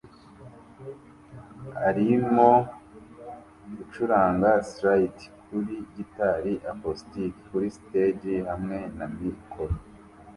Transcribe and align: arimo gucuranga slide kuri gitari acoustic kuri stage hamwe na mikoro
arimo 1.87 2.49
gucuranga 3.75 4.49
slide 4.69 5.21
kuri 5.43 5.75
gitari 5.95 6.53
acoustic 6.71 7.33
kuri 7.47 7.67
stage 7.77 8.33
hamwe 8.49 8.77
na 8.97 9.05
mikoro 9.19 9.75